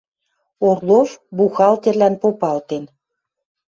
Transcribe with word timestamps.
Орлов 0.69 1.09
бухгалтерлӓн 1.35 2.15
попалтен: 2.21 2.83